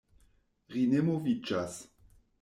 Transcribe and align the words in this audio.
Ri 0.75 0.85
ne 0.93 1.01
moviĝas. 1.09 1.77